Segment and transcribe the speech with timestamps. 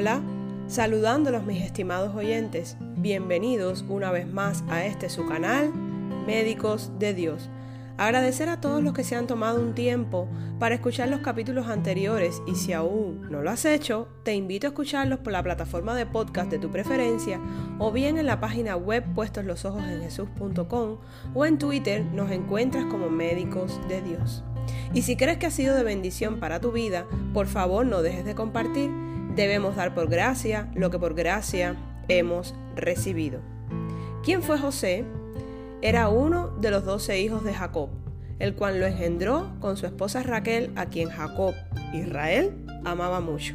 [0.00, 0.22] Hola,
[0.68, 2.76] saludándolos mis estimados oyentes.
[2.98, 5.72] Bienvenidos una vez más a este su canal,
[6.24, 7.50] Médicos de Dios.
[7.96, 10.28] Agradecer a todos los que se han tomado un tiempo
[10.60, 14.70] para escuchar los capítulos anteriores y si aún no lo has hecho, te invito a
[14.70, 17.40] escucharlos por la plataforma de podcast de tu preferencia
[17.80, 20.98] o bien en la página web puestoslosojos.en
[21.34, 24.44] o en Twitter nos encuentras como Médicos de Dios.
[24.94, 27.04] Y si crees que ha sido de bendición para tu vida,
[27.34, 29.07] por favor no dejes de compartir.
[29.38, 31.76] Debemos dar por gracia lo que por gracia
[32.08, 33.38] hemos recibido.
[34.24, 35.04] ¿Quién fue José?
[35.80, 37.88] Era uno de los doce hijos de Jacob,
[38.40, 41.54] el cual lo engendró con su esposa Raquel, a quien Jacob,
[41.94, 42.50] Israel,
[42.84, 43.54] amaba mucho.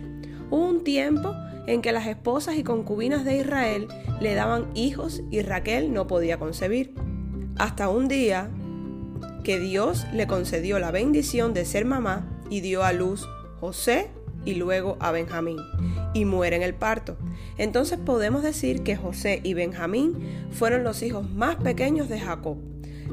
[0.49, 1.35] Hubo un tiempo
[1.67, 3.89] en que las esposas y concubinas de Israel
[4.21, 6.95] le daban hijos y Raquel no podía concebir.
[7.57, 8.49] Hasta un día
[9.43, 13.27] que Dios le concedió la bendición de ser mamá y dio a luz
[13.59, 14.11] José
[14.45, 15.57] y luego a Benjamín,
[16.13, 17.17] y muere en el parto.
[17.57, 22.57] Entonces podemos decir que José y Benjamín fueron los hijos más pequeños de Jacob.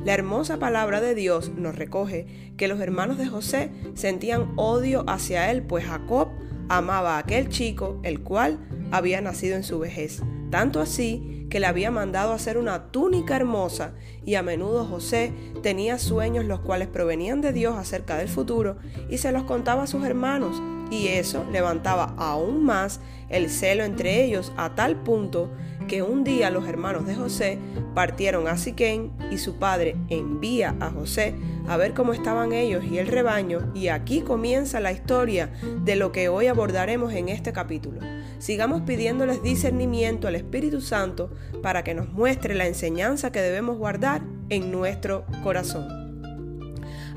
[0.04, 5.50] La hermosa palabra de Dios nos recoge que los hermanos de José sentían odio hacia
[5.50, 6.28] él, pues Jacob
[6.68, 8.58] amaba a aquel chico, el cual
[8.92, 10.22] había nacido en su vejez.
[10.50, 13.92] Tanto así que le había mandado hacer una túnica hermosa
[14.24, 18.76] y a menudo José tenía sueños los cuales provenían de Dios acerca del futuro
[19.08, 24.24] y se los contaba a sus hermanos y eso levantaba aún más el celo entre
[24.24, 25.50] ellos a tal punto
[25.88, 27.58] que un día los hermanos de José
[27.94, 31.34] partieron a Siquén y su padre envía a José
[31.68, 35.52] a ver cómo estaban ellos y el rebaño y aquí comienza la historia
[35.84, 38.00] de lo que hoy abordaremos en este capítulo.
[38.38, 41.30] Sigamos pidiéndoles discernimiento al Espíritu Santo
[41.62, 45.88] para que nos muestre la enseñanza que debemos guardar en nuestro corazón.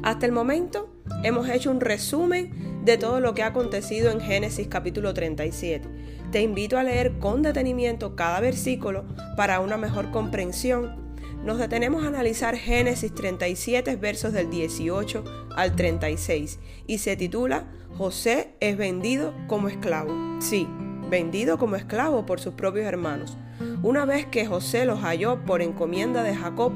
[0.03, 0.89] Hasta el momento
[1.23, 5.87] hemos hecho un resumen de todo lo que ha acontecido en Génesis capítulo 37.
[6.31, 9.05] Te invito a leer con detenimiento cada versículo
[9.37, 11.01] para una mejor comprensión.
[11.45, 15.23] Nos detenemos a analizar Génesis 37 versos del 18
[15.55, 20.13] al 36 y se titula José es vendido como esclavo.
[20.41, 20.67] Sí,
[21.09, 23.37] vendido como esclavo por sus propios hermanos.
[23.81, 26.73] Una vez que José los halló por encomienda de Jacob,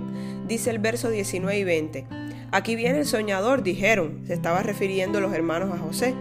[0.48, 2.08] dice el verso 19 y 20,
[2.52, 6.14] Aquí viene el soñador, dijeron, se estaba refiriendo los hermanos a José.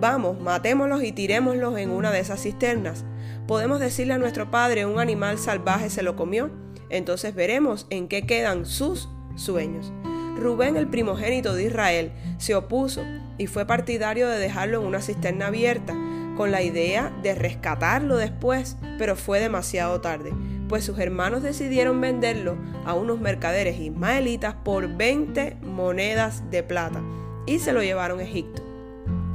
[0.00, 3.04] Vamos, matémoslos y tirémoslos en una de esas cisternas.
[3.46, 6.50] ¿Podemos decirle a nuestro padre un animal salvaje se lo comió?
[6.90, 9.92] Entonces veremos en qué quedan sus sueños.
[10.36, 13.02] Rubén, el primogénito de Israel, se opuso
[13.38, 15.94] y fue partidario de dejarlo en una cisterna abierta,
[16.36, 20.32] con la idea de rescatarlo después, pero fue demasiado tarde
[20.68, 27.02] pues sus hermanos decidieron venderlo a unos mercaderes ismaelitas por 20 monedas de plata
[27.46, 28.62] y se lo llevaron a Egipto.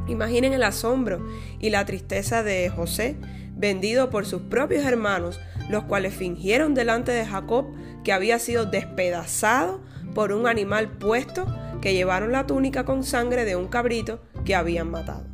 [0.08, 1.26] Imaginen el asombro
[1.60, 3.16] y la tristeza de José,
[3.56, 5.40] vendido por sus propios hermanos,
[5.70, 7.66] los cuales fingieron delante de Jacob
[8.04, 9.82] que había sido despedazado
[10.14, 11.46] por un animal puesto
[11.82, 15.26] que llevaron la túnica con sangre de un cabrito que habían matado.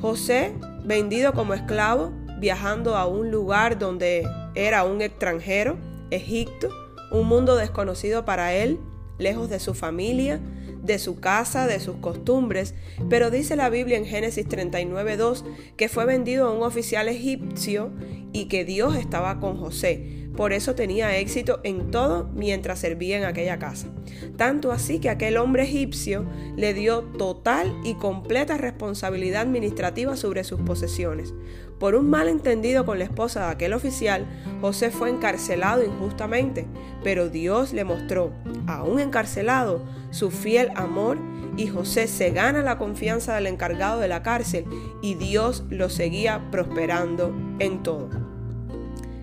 [0.00, 0.52] José,
[0.84, 5.76] vendido como esclavo, viajando a un lugar donde era un extranjero,
[6.10, 6.68] Egipto,
[7.10, 8.78] un mundo desconocido para él,
[9.18, 10.40] lejos de su familia,
[10.82, 12.74] de su casa, de sus costumbres,
[13.08, 15.44] pero dice la Biblia en Génesis 39.2
[15.76, 17.90] que fue vendido a un oficial egipcio
[18.32, 20.23] y que Dios estaba con José.
[20.36, 23.88] Por eso tenía éxito en todo mientras servía en aquella casa.
[24.36, 30.60] Tanto así que aquel hombre egipcio le dio total y completa responsabilidad administrativa sobre sus
[30.60, 31.34] posesiones.
[31.78, 34.26] Por un malentendido con la esposa de aquel oficial,
[34.60, 36.66] José fue encarcelado injustamente,
[37.02, 38.32] pero Dios le mostró,
[38.66, 41.18] aún encarcelado, su fiel amor
[41.56, 44.64] y José se gana la confianza del encargado de la cárcel
[45.02, 48.23] y Dios lo seguía prosperando en todo.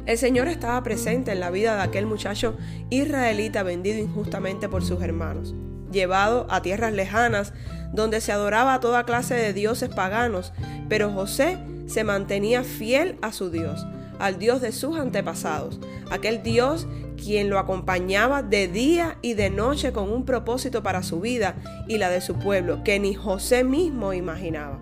[0.06, 2.58] El Señor estaba presente en la vida de aquel muchacho
[2.90, 5.54] israelita vendido injustamente por sus hermanos,
[5.92, 7.54] llevado a tierras lejanas
[7.94, 10.54] donde se adoraba a toda clase de dioses paganos,
[10.90, 13.86] pero José se mantenía fiel a su Dios,
[14.18, 15.80] al Dios de sus antepasados,
[16.10, 16.88] aquel Dios
[17.24, 21.56] quien lo acompañaba de día y de noche con un propósito para su vida
[21.88, 24.80] y la de su pueblo que ni José mismo imaginaba.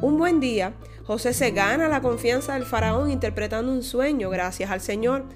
[0.00, 0.72] Un buen día,
[1.04, 5.26] José se gana la confianza del faraón interpretando un sueño gracias al Señor,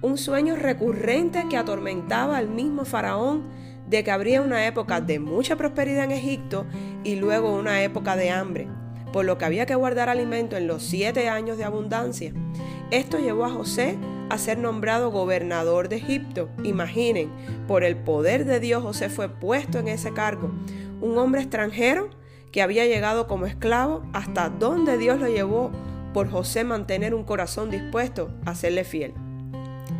[0.00, 3.44] un sueño recurrente que atormentaba al mismo faraón
[3.88, 6.66] de que habría una época de mucha prosperidad en Egipto
[7.04, 8.68] y luego una época de hambre
[9.12, 12.32] por lo que había que guardar alimento en los siete años de abundancia.
[12.92, 13.96] Esto llevó a José
[14.28, 16.50] a ser nombrado gobernador de Egipto.
[16.62, 17.30] Imaginen,
[17.66, 20.50] por el poder de Dios José fue puesto en ese cargo.
[21.00, 22.10] Un hombre extranjero
[22.52, 25.70] que había llegado como esclavo hasta donde Dios lo llevó
[26.12, 29.14] por José mantener un corazón dispuesto a serle fiel.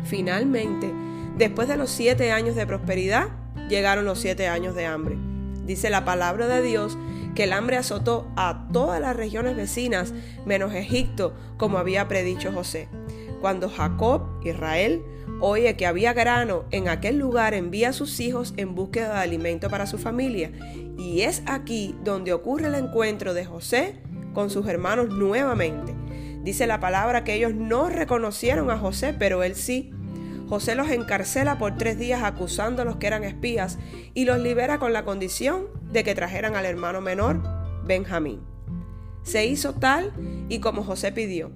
[0.03, 0.93] Finalmente,
[1.35, 3.29] después de los siete años de prosperidad,
[3.69, 5.17] llegaron los siete años de hambre.
[5.65, 6.95] Dice la palabra de Dios
[7.35, 10.13] que el hambre azotó a todas las regiones vecinas,
[10.45, 12.89] menos Egipto, como había predicho José.
[13.41, 15.03] Cuando Jacob, Israel,
[15.39, 19.69] oye que había grano en aquel lugar, envía a sus hijos en búsqueda de alimento
[19.69, 20.51] para su familia.
[20.97, 23.99] Y es aquí donde ocurre el encuentro de José
[24.33, 25.93] con sus hermanos nuevamente.
[26.43, 29.91] Dice la palabra que ellos no reconocieron a José, pero él sí.
[30.49, 33.79] José los encarcela por tres días acusándolos que eran espías
[34.13, 37.41] y los libera con la condición de que trajeran al hermano menor,
[37.85, 38.41] Benjamín.
[39.21, 40.11] Se hizo tal
[40.49, 41.51] y como José pidió.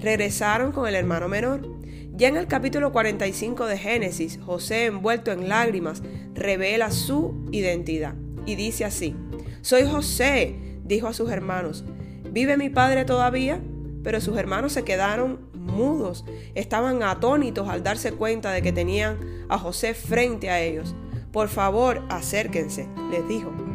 [0.00, 1.66] Regresaron con el hermano menor.
[2.12, 6.02] Ya en el capítulo 45 de Génesis, José, envuelto en lágrimas,
[6.34, 8.14] revela su identidad
[8.44, 9.14] y dice así,
[9.62, 11.84] Soy José, dijo a sus hermanos,
[12.30, 13.60] ¿vive mi padre todavía?
[14.02, 16.24] Pero sus hermanos se quedaron mudos,
[16.54, 19.18] estaban atónitos al darse cuenta de que tenían
[19.48, 20.94] a José frente a ellos.
[21.32, 23.67] Por favor, acérquense, les dijo.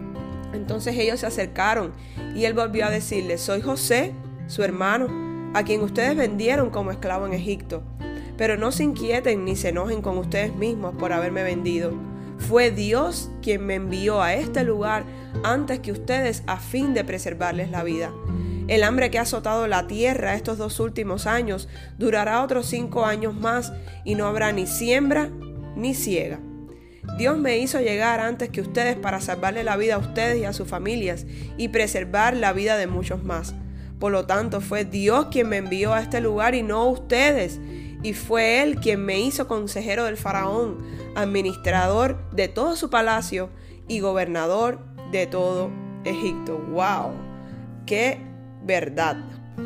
[0.53, 1.93] Entonces ellos se acercaron
[2.35, 4.13] y él volvió a decirles, soy José,
[4.47, 7.83] su hermano, a quien ustedes vendieron como esclavo en Egipto.
[8.37, 11.93] Pero no se inquieten ni se enojen con ustedes mismos por haberme vendido.
[12.37, 15.03] Fue Dios quien me envió a este lugar
[15.43, 18.11] antes que ustedes a fin de preservarles la vida.
[18.67, 21.67] El hambre que ha azotado la tierra estos dos últimos años
[21.97, 23.73] durará otros cinco años más
[24.03, 25.29] y no habrá ni siembra
[25.75, 26.39] ni ciega.
[27.17, 30.53] Dios me hizo llegar antes que ustedes para salvarle la vida a ustedes y a
[30.53, 31.25] sus familias
[31.57, 33.53] y preservar la vida de muchos más.
[33.99, 37.59] Por lo tanto, fue Dios quien me envió a este lugar y no ustedes.
[38.01, 40.79] Y fue Él quien me hizo consejero del faraón,
[41.15, 43.49] administrador de todo su palacio
[43.87, 44.79] y gobernador
[45.11, 45.69] de todo
[46.03, 46.57] Egipto.
[46.57, 47.13] ¡Wow!
[47.85, 48.17] ¡Qué
[48.63, 49.17] verdad.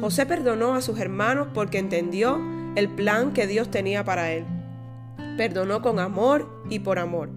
[0.02, 2.40] José perdonó a sus hermanos porque entendió
[2.76, 4.46] el plan que Dios tenía para él.
[5.38, 7.30] Perdonó con amor y por amor.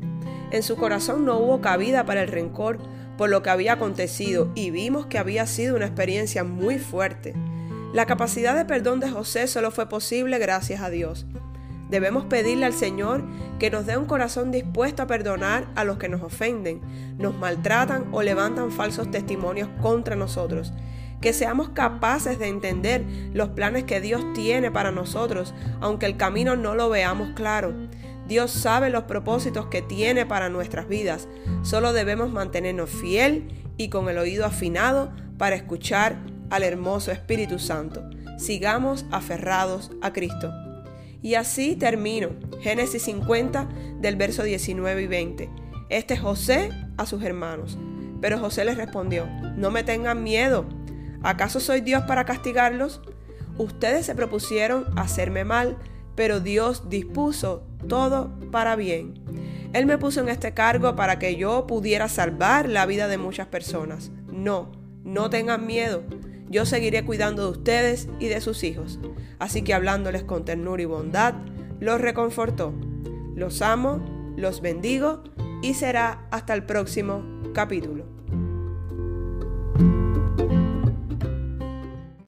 [0.50, 2.78] En su corazón no hubo cabida para el rencor
[3.16, 7.34] por lo que había acontecido y vimos que había sido una experiencia muy fuerte.
[7.92, 11.26] La capacidad de perdón de José solo fue posible gracias a Dios.
[11.90, 13.24] Debemos pedirle al Señor
[13.58, 16.80] que nos dé un corazón dispuesto a perdonar a los que nos ofenden,
[17.18, 20.72] nos maltratan o levantan falsos testimonios contra nosotros
[21.20, 26.56] que seamos capaces de entender los planes que Dios tiene para nosotros, aunque el camino
[26.56, 27.74] no lo veamos claro.
[28.26, 31.28] Dios sabe los propósitos que tiene para nuestras vidas.
[31.62, 36.16] Solo debemos mantenernos fiel y con el oído afinado para escuchar
[36.48, 38.08] al hermoso Espíritu Santo.
[38.38, 40.52] Sigamos aferrados a Cristo.
[41.22, 42.30] Y así termino.
[42.60, 43.68] Génesis 50
[44.00, 45.50] del verso 19 y 20.
[45.88, 47.78] Este es José a sus hermanos.
[48.20, 49.26] Pero José les respondió,
[49.56, 50.66] no me tengan miedo
[51.22, 53.00] ¿Acaso soy Dios para castigarlos?
[53.58, 55.76] Ustedes se propusieron hacerme mal,
[56.14, 59.14] pero Dios dispuso todo para bien.
[59.72, 63.46] Él me puso en este cargo para que yo pudiera salvar la vida de muchas
[63.46, 64.10] personas.
[64.32, 64.72] No,
[65.04, 66.02] no tengan miedo.
[66.48, 68.98] Yo seguiré cuidando de ustedes y de sus hijos.
[69.38, 71.34] Así que hablándoles con ternura y bondad,
[71.78, 72.74] los reconfortó.
[73.36, 74.04] Los amo,
[74.36, 75.22] los bendigo
[75.62, 77.22] y será hasta el próximo
[77.54, 78.19] capítulo.